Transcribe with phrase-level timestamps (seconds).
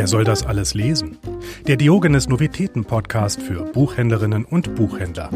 [0.00, 1.18] Wer soll das alles lesen?
[1.66, 5.28] Der Diogenes Novitäten Podcast für Buchhändlerinnen und Buchhändler.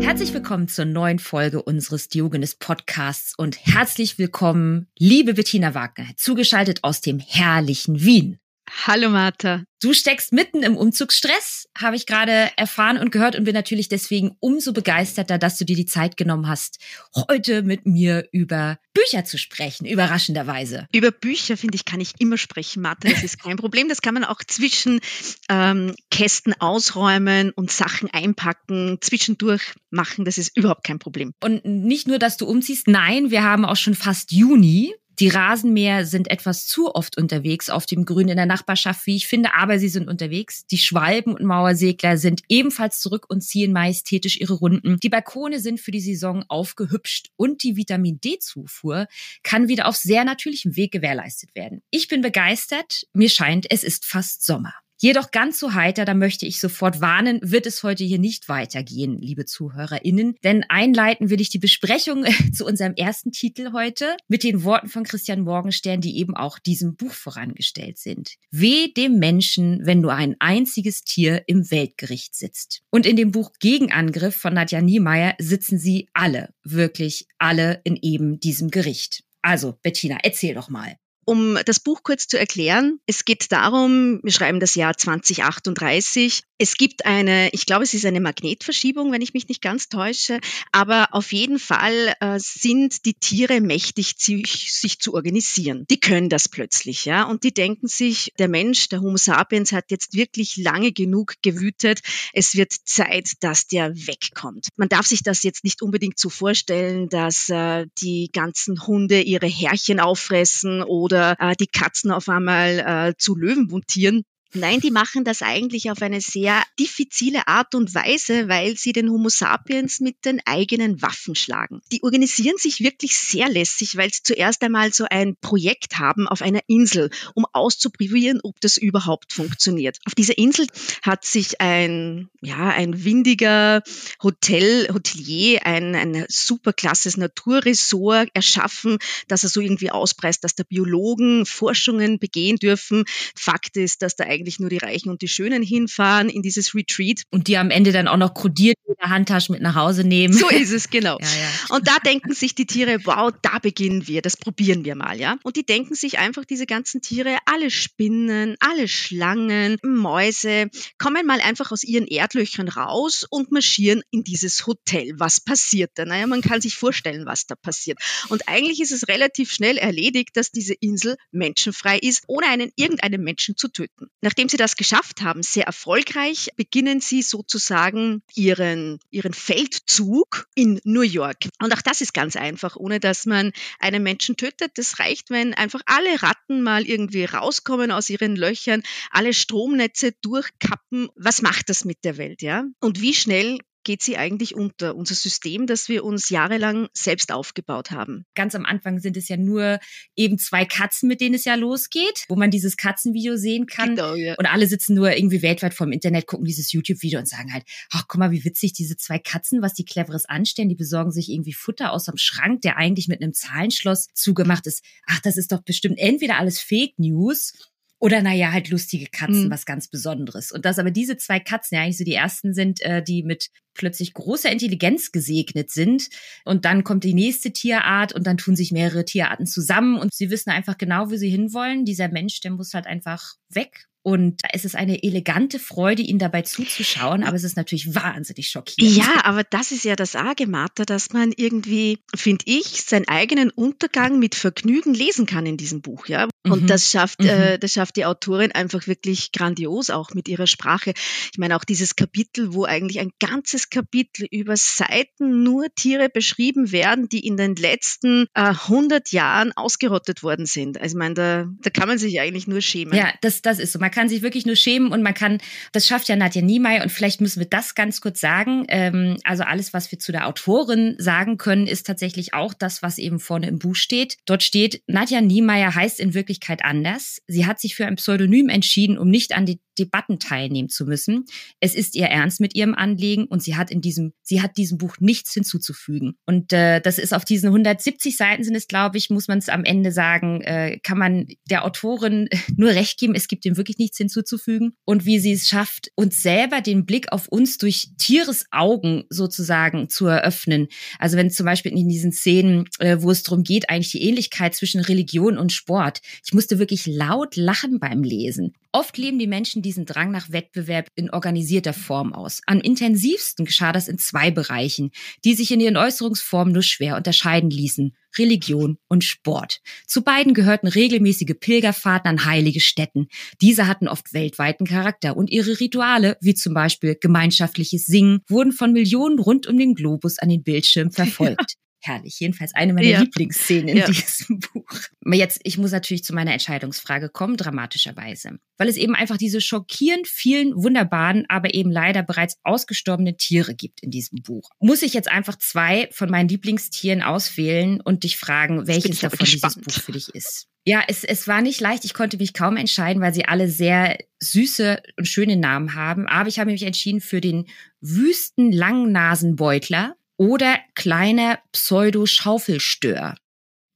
[0.00, 6.82] Herzlich willkommen zur neuen Folge unseres Diogenes Podcasts und herzlich willkommen, liebe Bettina Wagner, zugeschaltet
[6.82, 8.40] aus dem herrlichen Wien.
[8.86, 9.64] Hallo Martha.
[9.80, 14.36] Du steckst mitten im Umzugsstress, habe ich gerade erfahren und gehört und bin natürlich deswegen
[14.40, 16.78] umso begeisterter, dass du dir die Zeit genommen hast,
[17.14, 20.86] heute mit mir über Bücher zu sprechen, überraschenderweise.
[20.92, 23.08] Über Bücher, finde ich, kann ich immer sprechen, Martha.
[23.08, 23.88] Das ist kein Problem.
[23.88, 25.00] Das kann man auch zwischen
[25.48, 30.24] ähm, Kästen ausräumen und Sachen einpacken, zwischendurch machen.
[30.24, 31.32] Das ist überhaupt kein Problem.
[31.42, 34.94] Und nicht nur, dass du umziehst, nein, wir haben auch schon fast Juni.
[35.20, 39.26] Die Rasenmäher sind etwas zu oft unterwegs auf dem Grün in der Nachbarschaft, wie ich
[39.26, 40.64] finde, aber sie sind unterwegs.
[40.66, 44.98] Die Schwalben und Mauersegler sind ebenfalls zurück und ziehen majestätisch ihre Runden.
[45.00, 49.08] Die Balkone sind für die Saison aufgehübscht und die Vitamin D-Zufuhr
[49.42, 51.82] kann wieder auf sehr natürlichem Weg gewährleistet werden.
[51.90, 53.06] Ich bin begeistert.
[53.12, 54.72] Mir scheint, es ist fast Sommer.
[55.00, 59.16] Jedoch ganz so heiter, da möchte ich sofort warnen, wird es heute hier nicht weitergehen,
[59.16, 60.34] liebe ZuhörerInnen.
[60.42, 65.04] Denn einleiten will ich die Besprechung zu unserem ersten Titel heute mit den Worten von
[65.04, 68.34] Christian Morgenstern, die eben auch diesem Buch vorangestellt sind.
[68.50, 72.82] Weh dem Menschen, wenn nur ein einziges Tier im Weltgericht sitzt.
[72.90, 78.40] Und in dem Buch Gegenangriff von Nadja Niemeyer sitzen sie alle, wirklich alle in eben
[78.40, 79.22] diesem Gericht.
[79.42, 80.96] Also, Bettina, erzähl doch mal.
[81.28, 86.40] Um das Buch kurz zu erklären, es geht darum, wir schreiben das Jahr 2038.
[86.56, 90.40] Es gibt eine, ich glaube, es ist eine Magnetverschiebung, wenn ich mich nicht ganz täusche,
[90.72, 95.84] aber auf jeden Fall äh, sind die Tiere mächtig, sich, zu organisieren.
[95.90, 99.90] Die können das plötzlich, ja, und die denken sich, der Mensch, der Homo sapiens hat
[99.90, 102.00] jetzt wirklich lange genug gewütet.
[102.32, 104.68] Es wird Zeit, dass der wegkommt.
[104.76, 109.46] Man darf sich das jetzt nicht unbedingt so vorstellen, dass äh, die ganzen Hunde ihre
[109.46, 114.22] Härchen auffressen oder oder äh, die Katzen auf einmal äh, zu Löwen mutieren.
[114.54, 119.10] Nein, die machen das eigentlich auf eine sehr diffizile Art und Weise, weil sie den
[119.10, 121.82] Homo sapiens mit den eigenen Waffen schlagen.
[121.92, 126.40] Die organisieren sich wirklich sehr lässig, weil sie zuerst einmal so ein Projekt haben auf
[126.40, 129.98] einer Insel, um auszuprobieren, ob das überhaupt funktioniert.
[130.06, 130.66] Auf dieser Insel
[131.02, 133.82] hat sich ein, ja, ein windiger
[134.22, 141.44] Hotel, Hotelier, ein, ein superklasses Naturresort erschaffen, dass er so irgendwie auspreist, dass da Biologen
[141.44, 143.04] Forschungen begehen dürfen.
[143.34, 147.22] Fakt ist, dass da eigentlich nur die Reichen und die Schönen hinfahren in dieses Retreat.
[147.30, 150.32] Und die am Ende dann auch noch kodiert in der Handtasche mit nach Hause nehmen.
[150.32, 151.18] So ist es, genau.
[151.20, 151.76] ja, ja.
[151.76, 155.36] Und da denken sich die Tiere, wow, da beginnen wir, das probieren wir mal, ja.
[155.42, 161.40] Und die denken sich einfach, diese ganzen Tiere, alle Spinnen, alle Schlangen, Mäuse, kommen mal
[161.40, 165.14] einfach aus ihren Erdlöchern raus und marschieren in dieses Hotel.
[165.16, 166.04] Was passiert da?
[166.04, 167.98] Naja, man kann sich vorstellen, was da passiert.
[168.28, 173.22] Und eigentlich ist es relativ schnell erledigt, dass diese Insel menschenfrei ist, ohne einen irgendeinen
[173.22, 174.08] Menschen zu töten.
[174.28, 181.00] Nachdem sie das geschafft haben, sehr erfolgreich, beginnen sie sozusagen ihren, ihren Feldzug in New
[181.00, 181.48] York.
[181.62, 184.72] Und auch das ist ganz einfach, ohne dass man einen Menschen tötet.
[184.76, 191.08] Das reicht, wenn einfach alle Ratten mal irgendwie rauskommen aus ihren Löchern, alle Stromnetze durchkappen.
[191.16, 192.64] Was macht das mit der Welt, ja?
[192.80, 197.90] Und wie schnell geht sie eigentlich unter, unser System, das wir uns jahrelang selbst aufgebaut
[197.90, 198.26] haben.
[198.34, 199.78] Ganz am Anfang sind es ja nur
[200.14, 203.96] eben zwei Katzen, mit denen es ja losgeht, wo man dieses Katzenvideo sehen kann.
[203.96, 204.34] Genau, ja.
[204.36, 208.04] Und alle sitzen nur irgendwie weltweit vom Internet, gucken dieses YouTube-Video und sagen halt, ach,
[208.08, 210.68] guck mal, wie witzig diese zwei Katzen, was die Cleveres anstellen.
[210.68, 214.84] Die besorgen sich irgendwie Futter aus dem Schrank, der eigentlich mit einem Zahlenschloss zugemacht ist.
[215.06, 217.54] Ach, das ist doch bestimmt entweder alles Fake News
[218.00, 219.50] oder naja, halt lustige Katzen, mhm.
[219.50, 220.52] was ganz Besonderes.
[220.52, 223.50] Und dass aber diese zwei Katzen ja eigentlich so die ersten sind, äh, die mit
[223.74, 226.08] plötzlich großer Intelligenz gesegnet sind.
[226.44, 230.30] Und dann kommt die nächste Tierart und dann tun sich mehrere Tierarten zusammen und sie
[230.30, 231.84] wissen einfach genau, wo sie hinwollen.
[231.84, 236.18] Dieser Mensch, der muss halt einfach weg und da ist es eine elegante Freude, ihnen
[236.18, 238.96] dabei zuzuschauen, aber es ist natürlich wahnsinnig schockierend.
[238.96, 243.50] Ja, aber das ist ja das Arge, Martha, dass man irgendwie, finde ich, seinen eigenen
[243.50, 246.26] Untergang mit Vergnügen lesen kann in diesem Buch, ja.
[246.44, 246.66] Und mhm.
[246.68, 247.28] das schafft, mhm.
[247.28, 250.92] äh, das schafft die Autorin einfach wirklich grandios auch mit ihrer Sprache.
[251.32, 256.70] Ich meine auch dieses Kapitel, wo eigentlich ein ganzes Kapitel über Seiten nur Tiere beschrieben
[256.70, 260.80] werden, die in den letzten äh, 100 Jahren ausgerottet worden sind.
[260.80, 262.96] Also ich meine, da, da kann man sich eigentlich nur schämen.
[262.96, 263.80] Ja, das, das ist so.
[263.80, 265.38] Man kann sich wirklich nur schämen und man kann,
[265.72, 268.64] das schafft ja Nadja Niemeyer und vielleicht müssen wir das ganz kurz sagen.
[268.68, 272.98] Ähm, also alles, was wir zu der Autorin sagen können, ist tatsächlich auch das, was
[272.98, 274.18] eben vorne im Buch steht.
[274.24, 276.27] Dort steht, Nadja Niemeyer heißt in Wirklichkeit
[276.64, 277.22] anders.
[277.26, 281.24] Sie hat sich für ein Pseudonym entschieden, um nicht an die Debatten teilnehmen zu müssen.
[281.60, 284.78] Es ist ihr Ernst mit ihrem Anliegen und sie hat in diesem, sie hat diesem
[284.78, 286.16] Buch nichts hinzuzufügen.
[286.26, 289.48] Und äh, das ist auf diesen 170 Seiten sind es, glaube ich, muss man es
[289.48, 293.14] am Ende sagen, äh, kann man der Autorin nur recht geben.
[293.14, 294.74] Es gibt ihm wirklich nichts hinzuzufügen.
[294.84, 299.88] Und wie sie es schafft, uns selber den Blick auf uns durch Tieres Augen sozusagen
[299.88, 300.68] zu eröffnen.
[300.98, 304.54] Also wenn zum Beispiel in diesen Szenen, äh, wo es darum geht, eigentlich die Ähnlichkeit
[304.54, 306.00] zwischen Religion und Sport.
[306.24, 308.54] Ich musste wirklich laut lachen beim Lesen.
[308.72, 312.40] Oft leben die Menschen diesen Drang nach Wettbewerb in organisierter Form aus.
[312.46, 314.92] Am intensivsten geschah das in zwei Bereichen,
[315.26, 317.94] die sich in ihren Äußerungsformen nur schwer unterscheiden ließen.
[318.16, 319.60] Religion und Sport.
[319.86, 323.08] Zu beiden gehörten regelmäßige Pilgerfahrten an heilige Städten.
[323.42, 328.72] Diese hatten oft weltweiten Charakter und ihre Rituale, wie zum Beispiel gemeinschaftliches Singen, wurden von
[328.72, 332.18] Millionen rund um den Globus an den Bildschirm verfolgt herrlich.
[332.20, 333.00] Jedenfalls eine meiner ja.
[333.00, 333.86] Lieblingsszenen in ja.
[333.86, 334.64] diesem Buch.
[335.04, 338.38] Jetzt, ich muss natürlich zu meiner Entscheidungsfrage kommen, dramatischerweise.
[338.56, 343.82] Weil es eben einfach diese schockierend vielen wunderbaren, aber eben leider bereits ausgestorbenen Tiere gibt
[343.82, 344.50] in diesem Buch.
[344.60, 349.54] Muss ich jetzt einfach zwei von meinen Lieblingstieren auswählen und dich fragen, welches davon dieses
[349.54, 350.48] Buch für dich ist?
[350.64, 351.86] Ja, es, es war nicht leicht.
[351.86, 356.06] Ich konnte mich kaum entscheiden, weil sie alle sehr süße und schöne Namen haben.
[356.06, 357.46] Aber ich habe mich entschieden für den
[357.80, 363.14] Wüsten Langnasenbeutler oder kleiner Pseudo-Schaufelstör.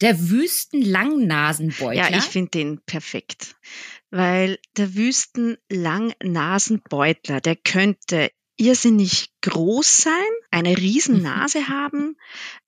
[0.02, 2.10] Der Wüsten-Langnasenbeutler.
[2.10, 3.56] Ja, ich finde den perfekt,
[4.10, 10.12] weil der Wüsten-Langnasenbeutler, der könnte irrsinnig groß sein,
[10.52, 12.16] eine Riesennase haben,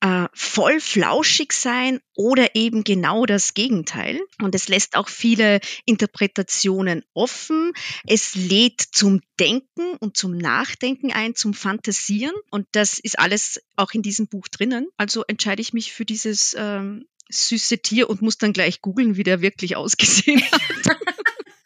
[0.00, 4.20] äh, voll flauschig sein oder eben genau das Gegenteil.
[4.42, 7.72] Und es lässt auch viele Interpretationen offen.
[8.06, 12.34] Es lädt zum Denken und zum Nachdenken ein, zum Fantasieren.
[12.50, 14.88] Und das ist alles auch in diesem Buch drinnen.
[14.96, 19.22] Also entscheide ich mich für dieses ähm, süße Tier und muss dann gleich googeln, wie
[19.22, 20.96] der wirklich ausgesehen hat.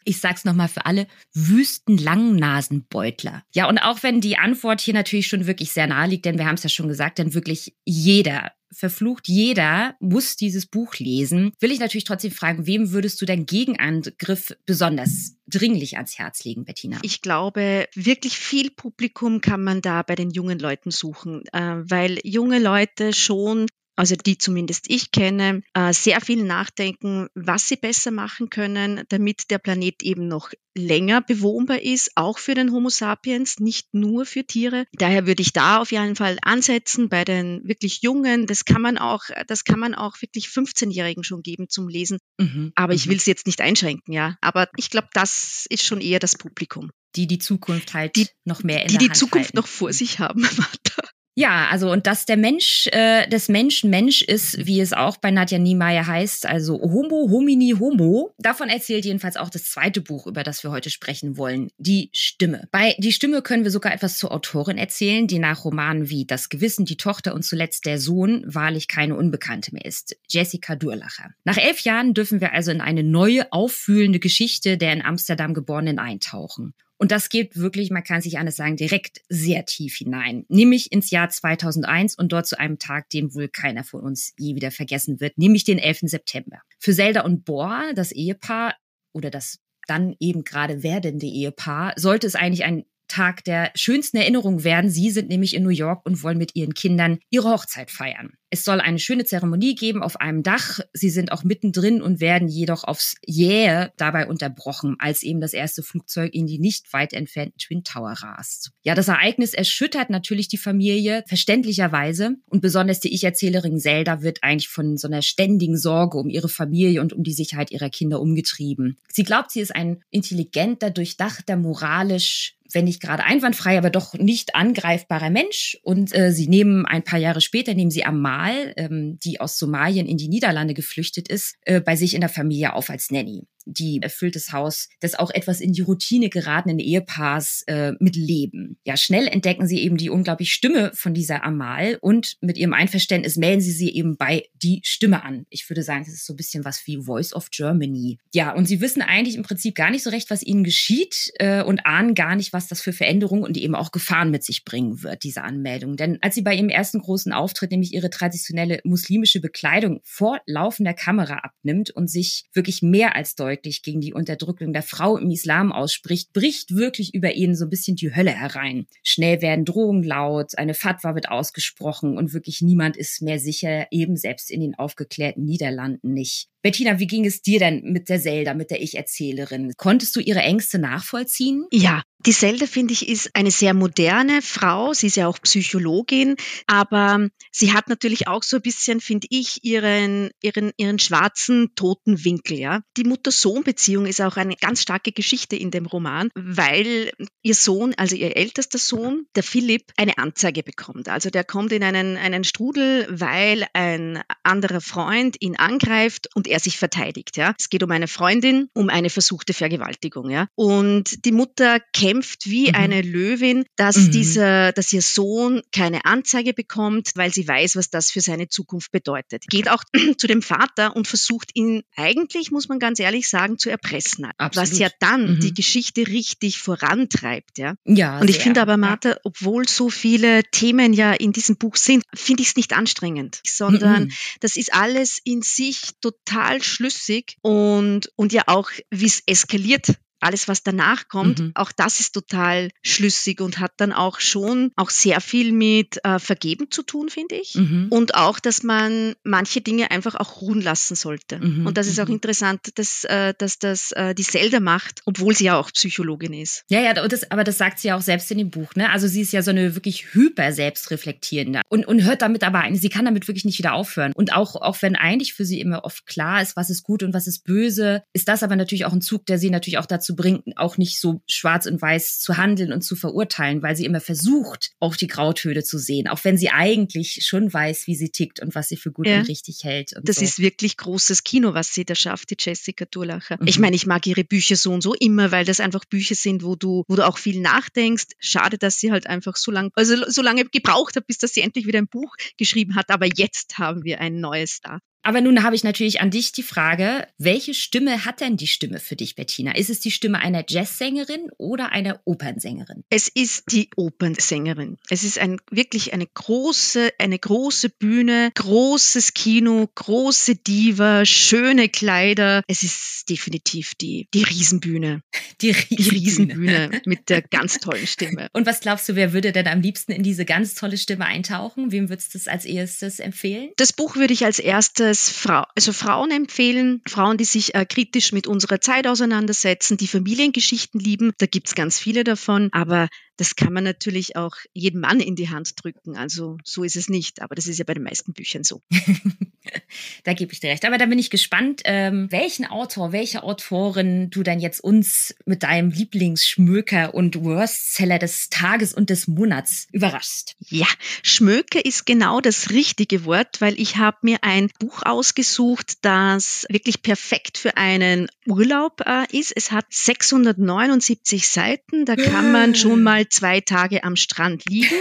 [0.09, 3.43] Ich sag's nochmal für alle, Wüstenlangnasenbeutler.
[3.53, 6.45] Ja, und auch wenn die Antwort hier natürlich schon wirklich sehr nahe liegt, denn wir
[6.45, 11.71] haben es ja schon gesagt, denn wirklich jeder verflucht jeder muss dieses Buch lesen, will
[11.71, 16.99] ich natürlich trotzdem fragen, wem würdest du deinen Gegenangriff besonders dringlich ans Herz legen, Bettina?
[17.01, 22.19] Ich glaube, wirklich viel Publikum kann man da bei den jungen Leuten suchen, äh, weil
[22.23, 23.65] junge Leute schon
[23.99, 29.51] also die zumindest ich kenne, äh, sehr viel nachdenken, was sie besser machen können, damit
[29.51, 34.45] der Planet eben noch länger bewohnbar ist, auch für den Homo sapiens, nicht nur für
[34.45, 34.85] Tiere.
[34.93, 38.47] Daher würde ich da auf jeden Fall ansetzen bei den wirklich Jungen.
[38.47, 42.19] Das kann man auch, das kann man auch wirklich 15-Jährigen schon geben zum Lesen.
[42.37, 42.71] Mhm.
[42.75, 43.09] Aber ich mhm.
[43.09, 44.37] will es jetzt nicht einschränken, ja.
[44.39, 46.89] Aber ich glaube, das ist schon eher das Publikum.
[47.17, 49.57] Die die Zukunft halt die, noch mehr in die der die Hand Zukunft halten.
[49.57, 50.47] noch vor sich haben.
[51.39, 55.31] Ja, also und dass der Mensch äh, des Menschen Mensch ist, wie es auch bei
[55.31, 58.33] Nadja Niemeyer heißt, also Homo homini homo.
[58.39, 62.67] Davon erzählt jedenfalls auch das zweite Buch, über das wir heute sprechen wollen, die Stimme.
[62.73, 66.49] Bei die Stimme können wir sogar etwas zur Autorin erzählen, die nach Romanen wie Das
[66.49, 70.17] Gewissen, die Tochter und zuletzt der Sohn wahrlich keine Unbekannte mehr ist.
[70.27, 71.29] Jessica Durlacher.
[71.45, 75.99] Nach elf Jahren dürfen wir also in eine neue, auffühlende Geschichte der in Amsterdam geborenen
[75.99, 76.73] eintauchen.
[76.99, 80.45] Und das geht wirklich, man kann sich anders sagen, direkt sehr tief hinein.
[80.49, 84.55] Nämlich ins Jahr 2001 und dort zu einem Tag, den wohl keiner von uns je
[84.55, 85.99] wieder vergessen wird, nämlich den 11.
[86.03, 86.59] September.
[86.77, 88.75] Für Zelda und Boar, das Ehepaar
[89.13, 94.63] oder das dann eben gerade werdende Ehepaar, sollte es eigentlich ein Tag der schönsten Erinnerung
[94.63, 94.91] werden.
[94.91, 98.33] Sie sind nämlich in New York und wollen mit ihren Kindern ihre Hochzeit feiern.
[98.49, 100.79] Es soll eine schöne Zeremonie geben auf einem Dach.
[100.93, 105.83] Sie sind auch mittendrin und werden jedoch aufs Jähe dabei unterbrochen, als eben das erste
[105.83, 108.71] Flugzeug in die nicht weit entfernten Twin Tower rast.
[108.81, 112.35] Ja, das Ereignis erschüttert natürlich die Familie, verständlicherweise.
[112.47, 117.01] Und besonders die Ich-Erzählerin Zelda wird eigentlich von so einer ständigen Sorge um ihre Familie
[117.01, 118.97] und um die Sicherheit ihrer Kinder umgetrieben.
[119.11, 124.55] Sie glaubt, sie ist ein intelligenter, durchdachter, moralisch wenn nicht gerade einwandfrei, aber doch nicht
[124.55, 125.77] angreifbarer Mensch.
[125.83, 128.05] Und äh, sie nehmen ein paar Jahre später, nehmen sie
[128.39, 132.21] Amal Mal, ähm, die aus Somalien in die Niederlande geflüchtet ist, äh, bei sich in
[132.21, 136.29] der Familie auf als Nanny die erfüllt das Haus des auch etwas in die Routine
[136.29, 138.77] geratenen Ehepaars äh, mit Leben.
[138.85, 143.35] Ja, schnell entdecken sie eben die unglaubliche Stimme von dieser Amal und mit ihrem Einverständnis
[143.35, 145.45] melden sie sie eben bei die Stimme an.
[145.49, 148.19] Ich würde sagen, das ist so ein bisschen was wie Voice of Germany.
[148.33, 151.63] Ja, und sie wissen eigentlich im Prinzip gar nicht so recht, was ihnen geschieht äh,
[151.63, 155.03] und ahnen gar nicht, was das für Veränderungen und eben auch Gefahren mit sich bringen
[155.03, 155.95] wird, diese Anmeldung.
[155.95, 160.93] Denn als sie bei ihrem ersten großen Auftritt nämlich ihre traditionelle muslimische Bekleidung vor laufender
[160.93, 165.31] Kamera abnimmt und sich wirklich mehr als deutlich eindeutig gegen die Unterdrückung der Frau im
[165.31, 168.85] Islam ausspricht, bricht wirklich über ihn so ein bisschen die Hölle herein.
[169.03, 174.15] Schnell werden Drohungen laut, eine Fatwa wird ausgesprochen und wirklich niemand ist mehr sicher, eben
[174.15, 176.47] selbst in den aufgeklärten Niederlanden nicht.
[176.61, 179.73] Bettina, wie ging es dir denn mit der Zelda, mit der Ich-Erzählerin?
[179.77, 181.65] Konntest du ihre Ängste nachvollziehen?
[181.71, 184.93] Ja, die Zelda, finde ich, ist eine sehr moderne Frau.
[184.93, 186.35] Sie ist ja auch Psychologin,
[186.67, 192.25] aber sie hat natürlich auch so ein bisschen, finde ich, ihren, ihren, ihren schwarzen, toten
[192.25, 192.81] Winkel, ja.
[192.97, 197.11] Die Mutter-Sohn-Beziehung ist auch eine ganz starke Geschichte in dem Roman, weil
[197.41, 201.07] ihr Sohn, also ihr ältester Sohn, der Philipp, eine Anzeige bekommt.
[201.07, 206.59] Also der kommt in einen, einen Strudel, weil ein anderer Freund ihn angreift und er
[206.59, 207.53] sich verteidigt, ja.
[207.57, 210.47] Es geht um eine Freundin, um eine versuchte Vergewaltigung, ja.
[210.55, 212.75] Und die Mutter kennt kämpft wie mhm.
[212.75, 214.11] eine Löwin, dass mhm.
[214.11, 218.91] dieser, dass ihr Sohn keine Anzeige bekommt, weil sie weiß, was das für seine Zukunft
[218.91, 219.45] bedeutet.
[219.49, 219.83] Geht auch
[220.17, 224.27] zu dem Vater und versucht ihn eigentlich, muss man ganz ehrlich sagen, zu erpressen.
[224.37, 224.71] Absolut.
[224.71, 225.39] Was ja dann mhm.
[225.39, 227.75] die Geschichte richtig vorantreibt, ja.
[227.85, 228.19] Ja.
[228.19, 232.41] Und ich finde aber, Martha, obwohl so viele Themen ja in diesem Buch sind, finde
[232.41, 234.11] ich es nicht anstrengend, sondern mhm.
[234.39, 240.47] das ist alles in sich total schlüssig und, und ja auch, wie es eskaliert alles,
[240.47, 241.51] was danach kommt, mhm.
[241.55, 246.19] auch das ist total schlüssig und hat dann auch schon auch sehr viel mit äh,
[246.19, 247.55] Vergeben zu tun, finde ich.
[247.55, 247.87] Mhm.
[247.89, 251.39] Und auch, dass man manche Dinge einfach auch ruhen lassen sollte.
[251.39, 251.67] Mhm.
[251.67, 252.15] Und das ist auch mhm.
[252.15, 256.63] interessant, dass, äh, dass das äh, die Zelda macht, obwohl sie ja auch Psychologin ist.
[256.69, 258.75] Ja, ja, das, aber das sagt sie ja auch selbst in dem Buch.
[258.75, 258.89] Ne?
[258.91, 262.75] Also sie ist ja so eine wirklich hyper selbstreflektierende und, und hört damit aber ein,
[262.75, 264.11] sie kann damit wirklich nicht wieder aufhören.
[264.13, 267.13] Und auch, auch wenn eigentlich für sie immer oft klar ist, was ist gut und
[267.13, 270.08] was ist böse, ist das aber natürlich auch ein Zug, der sie natürlich auch dazu
[270.09, 273.85] dazu bringt, auch nicht so schwarz und weiß zu handeln und zu verurteilen, weil sie
[273.85, 278.09] immer versucht, auch die Grautöne zu sehen, auch wenn sie eigentlich schon weiß, wie sie
[278.09, 279.19] tickt und was sie für gut ja.
[279.19, 279.93] und richtig hält.
[279.95, 280.23] Und das so.
[280.23, 283.37] ist wirklich großes Kino, was sie da schafft, die Jessica Durlacher.
[283.39, 283.47] Mhm.
[283.47, 286.43] Ich meine, ich mag ihre Bücher so und so immer, weil das einfach Bücher sind,
[286.43, 288.07] wo du, wo du auch viel nachdenkst.
[288.19, 291.41] Schade, dass sie halt einfach so lange, also so lange gebraucht hat, bis dass sie
[291.41, 292.89] endlich wieder ein Buch geschrieben hat.
[292.89, 294.79] Aber jetzt haben wir ein neues da.
[295.01, 298.79] Aber nun habe ich natürlich an dich die Frage, welche Stimme hat denn die Stimme
[298.79, 299.55] für dich, Bettina?
[299.55, 302.83] Ist es die Stimme einer Jazzsängerin oder einer Opernsängerin?
[302.89, 304.77] Es ist die Opernsängerin.
[304.89, 312.43] Es ist ein, wirklich eine große, eine große Bühne, großes Kino, große Diva, schöne Kleider.
[312.47, 315.01] Es ist definitiv die, die Riesenbühne.
[315.41, 315.83] Die Riesenbühne.
[315.83, 318.27] Die Riesenbühne mit der ganz tollen Stimme.
[318.33, 321.71] Und was glaubst du, wer würde denn am liebsten in diese ganz tolle Stimme eintauchen?
[321.71, 323.51] Wem würdest du es als erstes empfehlen?
[323.55, 327.65] Das Buch würde ich als erstes es Frau, also Frauen empfehlen, Frauen, die sich äh,
[327.65, 331.13] kritisch mit unserer Zeit auseinandersetzen, die Familiengeschichten lieben.
[331.17, 335.29] Da gibt's ganz viele davon, aber das kann man natürlich auch jedem Mann in die
[335.29, 335.97] Hand drücken.
[335.97, 338.61] Also so ist es nicht, aber das ist ja bei den meisten Büchern so.
[340.05, 340.63] da gebe ich dir recht.
[340.63, 345.43] Aber da bin ich gespannt, ähm, welchen Autor, welche Autorin du dann jetzt uns mit
[345.43, 350.37] deinem Lieblingsschmöker und Worstseller des Tages und des Monats überraschst.
[350.47, 350.67] Ja,
[351.03, 356.81] Schmöker ist genau das richtige Wort, weil ich habe mir ein Buch ausgesucht, das wirklich
[356.83, 359.33] perfekt für einen Urlaub äh, ist.
[359.35, 364.75] Es hat 679 Seiten, da kann man schon mal zwei Tage am Strand liegen.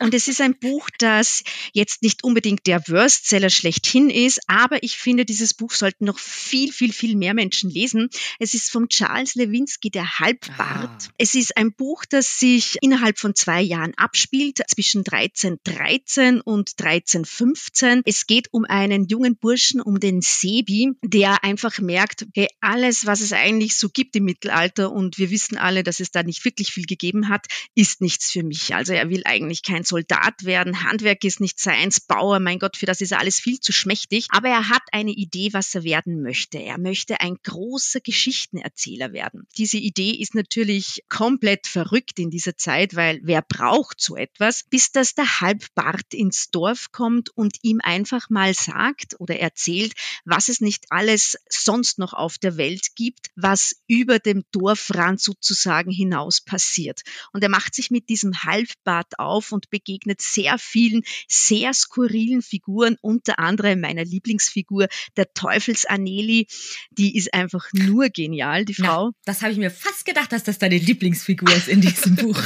[0.00, 1.42] Und es ist ein Buch, das
[1.72, 6.72] jetzt nicht unbedingt der Worstseller schlechthin ist, aber ich finde, dieses Buch sollten noch viel,
[6.72, 8.08] viel, viel mehr Menschen lesen.
[8.38, 10.58] Es ist von Charles Lewinsky, der Halbbart.
[10.58, 11.12] Ah.
[11.18, 18.02] Es ist ein Buch, das sich innerhalb von zwei Jahren abspielt, zwischen 1313 und 1315.
[18.04, 23.20] Es geht um einen jungen Burschen, um den Sebi, der einfach merkt, okay, alles, was
[23.20, 26.72] es eigentlich so gibt im Mittelalter, und wir wissen alle, dass es da nicht wirklich
[26.72, 28.74] viel gegeben hat, ist nichts für mich.
[28.74, 32.86] Also er will eigentlich kein Soldat werden, Handwerk ist nicht seins, Bauer, mein Gott, für
[32.86, 34.26] das ist alles viel zu schmächtig.
[34.30, 36.58] Aber er hat eine Idee, was er werden möchte.
[36.58, 39.46] Er möchte ein großer Geschichtenerzähler werden.
[39.56, 44.90] Diese Idee ist natürlich komplett verrückt in dieser Zeit, weil wer braucht so etwas, bis
[44.90, 49.92] dass der Halbbart ins Dorf kommt und ihm einfach mal sagt oder erzählt,
[50.24, 55.90] was es nicht alles sonst noch auf der Welt gibt, was über dem Dorfrand sozusagen
[55.90, 57.02] hinaus passiert.
[57.32, 62.96] Und er macht sich mit diesem Halbbart auf und begegnet sehr vielen sehr skurrilen Figuren,
[63.00, 66.46] unter anderem meiner Lieblingsfigur, der Teufelsaneli.
[66.90, 69.08] Die ist einfach nur genial, die Frau.
[69.08, 72.40] Na, das habe ich mir fast gedacht, dass das deine Lieblingsfigur ist in diesem Buch.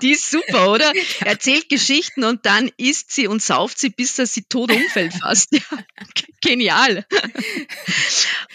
[0.00, 0.92] die ist super, oder?
[1.20, 5.14] Er erzählt Geschichten und dann isst sie und sauft sie, bis er sie tot umfällt
[5.14, 5.52] fast.
[5.52, 5.78] Ja,
[6.40, 7.06] genial.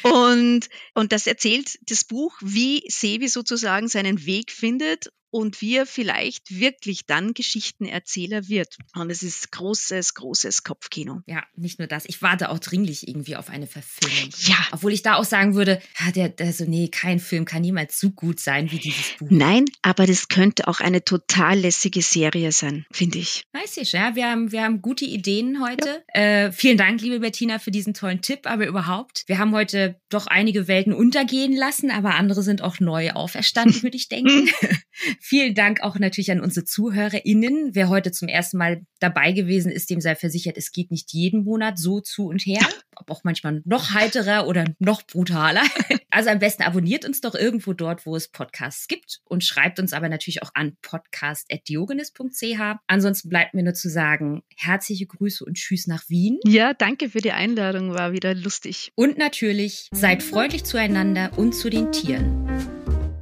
[0.04, 5.86] Und, und das erzählt das Buch, wie Sevi sozusagen seinen Weg findet und wie er
[5.86, 8.78] vielleicht wirklich dann Geschichtenerzähler wird.
[8.96, 11.22] Und es ist großes, großes Kopfkino.
[11.26, 12.06] Ja, nicht nur das.
[12.06, 14.32] Ich warte auch dringlich irgendwie auf eine Verfilmung.
[14.40, 14.58] Ja.
[14.72, 15.82] Obwohl ich da auch sagen würde,
[16.16, 19.28] der, der so, nee, kein Film kann niemals so gut sein wie dieses Buch.
[19.30, 23.44] Nein, aber das könnte auch eine total lässige Serie sein, finde ich.
[23.54, 24.16] Weiß ich, ja.
[24.16, 26.04] Wir haben, wir haben gute Ideen heute.
[26.14, 26.22] Ja.
[26.22, 29.24] Äh, vielen Dank, liebe Bettina, für diesen tollen Tipp, aber überhaupt.
[29.28, 33.98] Wir haben heute doch einige Welten untergehen lassen, aber andere sind auch neu auferstanden, würde
[33.98, 34.50] ich denken.
[35.20, 37.72] Vielen Dank auch natürlich an unsere ZuhörerInnen.
[37.74, 41.44] Wer heute zum ersten Mal dabei gewesen ist, dem sei versichert, es geht nicht jeden
[41.44, 42.66] Monat so zu und her.
[42.96, 45.64] Ob auch manchmal noch heiterer oder noch brutaler.
[46.10, 49.94] Also am besten abonniert uns doch irgendwo dort, wo es Podcasts gibt und schreibt uns
[49.94, 52.80] aber natürlich auch an podcast.diogenes.ch.
[52.88, 56.40] Ansonsten bleibt mir nur zu sagen, herzliche Grüße und Tschüss nach Wien.
[56.46, 58.92] Ja, danke für die Einladung, war wieder lustig.
[58.96, 62.77] Und natürlich, seid freundlich zueinander und zu den Tieren.